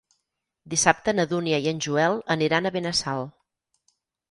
[0.73, 3.25] Dissabte na Dúnia i en Joel aniran a Benassal.